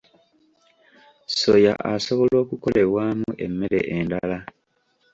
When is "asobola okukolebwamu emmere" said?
1.93-3.79